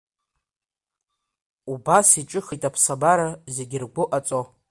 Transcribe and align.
Убас 1.73 2.09
иҿыхеит 2.21 2.63
аԥсабара, 2.69 3.27
зегь 3.55 3.75
ргәы 3.83 4.03
ҟаҵо. 4.09 4.41